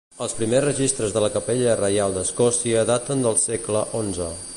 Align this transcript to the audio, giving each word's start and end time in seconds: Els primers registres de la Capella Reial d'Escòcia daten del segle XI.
Els 0.25 0.31
primers 0.37 0.63
registres 0.67 1.13
de 1.17 1.21
la 1.23 1.29
Capella 1.35 1.75
Reial 1.81 2.15
d'Escòcia 2.15 2.87
daten 2.93 3.25
del 3.27 3.41
segle 3.45 3.85
XI. 3.93 4.31